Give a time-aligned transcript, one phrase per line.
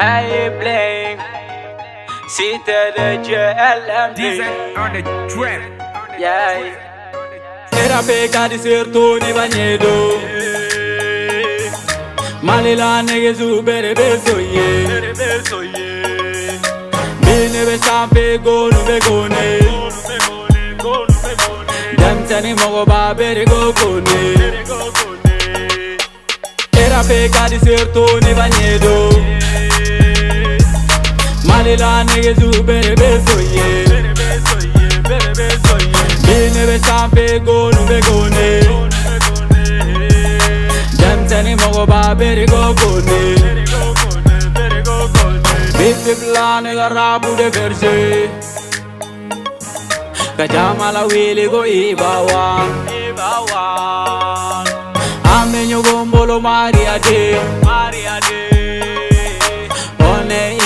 [0.00, 1.18] Hey bling
[2.26, 5.60] Cité de GLMD Design on the track.
[6.18, 6.72] Yeah.
[7.72, 8.00] Era
[8.48, 9.92] di sertoni bagnedo
[12.42, 14.86] Malila nege zu bere beso ye
[17.20, 19.46] Bine be sampe gonu be gone
[21.98, 22.24] Dem
[22.86, 24.20] ba bere go gone
[26.72, 27.02] Era
[27.50, 29.59] di sertoni bagnedo Malila
[31.60, 36.76] Charlie la niggas who bebe so ye Bebe so ye, bebe so ye Me nebe
[36.86, 38.48] champi go nube go ne
[41.00, 43.20] Dem teni mogo ba beri go go ne
[45.76, 48.30] Mi pip la rabu de verse
[50.38, 52.44] Kajama la wili go iba wa
[55.34, 57.69] Ame nyo gombolo maria de Maria de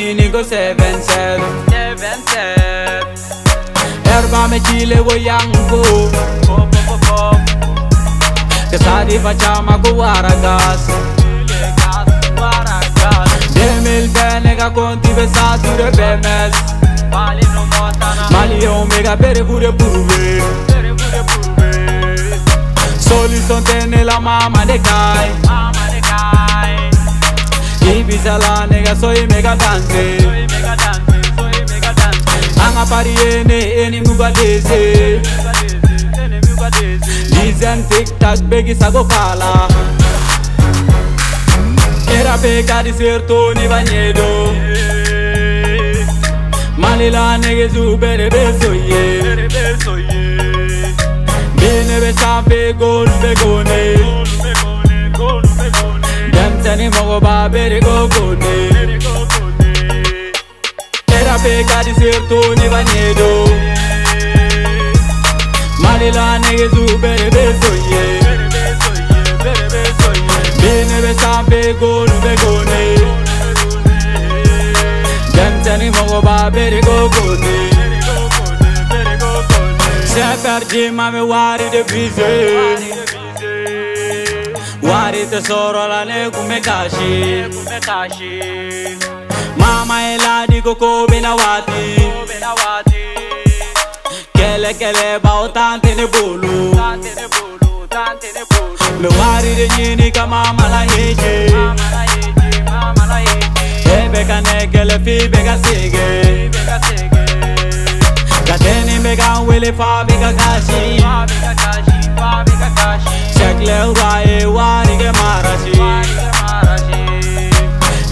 [0.00, 3.04] One ini go seven set Seven set
[4.08, 6.08] Erba me chile go yango
[8.70, 10.88] Kesadi facciamo go waragas
[13.52, 16.56] Demil bene ga conti besati re bemes
[18.30, 20.42] Mali omega bere pure pure
[22.98, 25.79] Soli son tene la mama de kai Mama de kai
[28.10, 30.18] Ibiza la nega soy mega dance
[32.58, 35.20] Anga pari ene eni muga deze
[37.30, 39.68] Dizen tic tac begi sago kala
[42.08, 44.28] Era peka di sertoni bagnedo
[46.76, 49.48] Malila nege zu bere beso ye
[51.60, 54.19] Bine be sampe gonu be gone Dem
[56.70, 57.94] tani mɔgɔ b'a bere ko
[58.42, 58.54] de.
[61.16, 63.30] Era pe ka di sirtu ne ba ne do.
[65.82, 68.04] Mali la nege zu bere be soye
[70.62, 72.82] Bene be san be gonu be gone
[75.34, 77.56] Dan tani mɔgɔ b'a bere ko kone
[80.12, 83.29] Sefer jima me wari de bize
[84.82, 87.44] Wari tesoro la ne kume kashi.
[89.56, 91.96] Mama eladi koko bina wati.
[94.34, 96.74] Kele kele bao tante ne bolu.
[99.00, 101.46] Me wari de nyini ka mama la heje
[103.96, 106.50] Ebe ka negele fi bega sige
[108.46, 111.00] Kateni mega wele fa bega kashi
[113.60, 115.74] Shekle uraye wari ke marashi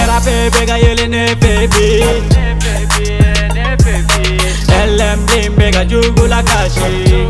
[0.00, 1.86] Era pe bega yele ne pepi
[4.82, 7.28] Elem lim bega jugula kashi.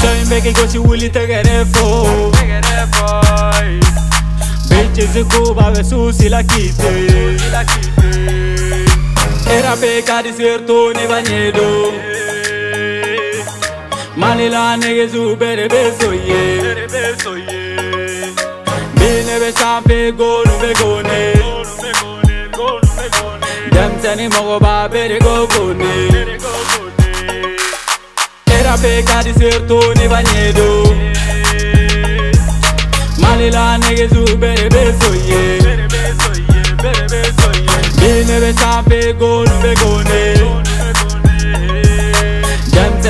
[0.00, 2.06] Soy mbeki gosi wuli tegere fo
[4.68, 6.90] Bitches kuba ve susi la kite
[9.46, 12.13] Era peka di sertoni bagnedo
[14.16, 16.60] Malila nege zu bere beso ye
[18.94, 21.22] Bine be sampe gonu be gone
[23.72, 25.94] Dem tani mogo ba bere go gone
[28.46, 30.68] Era peka di sertoni bagnedo
[33.18, 35.58] Malila nege zu bere beso ye
[37.98, 40.93] Bine be sampe gonu be gone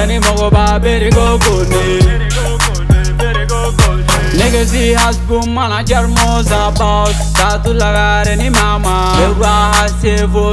[0.07, 1.67] Many more about better go good
[4.37, 7.15] Legacy has boom manager moves about.
[7.33, 9.17] Tatu lagare ni mama.
[9.19, 9.73] Lewa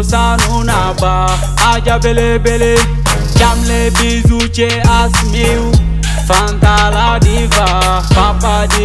[0.03, 1.27] sanuna ba.
[1.67, 2.77] Aja bele bele
[3.35, 3.91] Jamle
[4.87, 5.90] as asmiu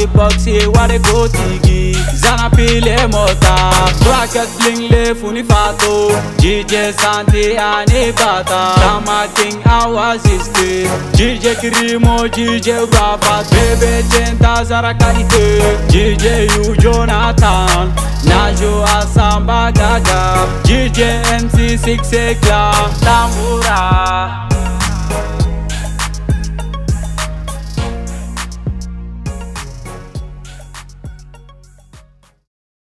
[0.06, 3.70] Papa di boxy ware go tigi Zana pile mota
[4.04, 12.28] Bracket bling le funi fato DJ Santi ani bata Tama king awa sister DJ Krimo
[12.28, 17.92] DJ Rafa Bebe Tenta Zara Kalite DJ Yu Jonathan
[18.24, 20.46] Najo Asamba Gaga.
[20.64, 24.15] DJ MC 6 Ekla Tambura